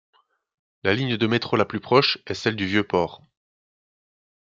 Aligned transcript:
La 0.81 0.95
ligne 0.95 1.15
de 1.15 1.27
métro 1.27 1.55
la 1.57 1.65
plus 1.65 1.79
proche 1.79 2.17
est 2.25 2.33
celle 2.33 2.55
du 2.55 2.65
Vieux 2.65 2.81
Port. 2.83 3.21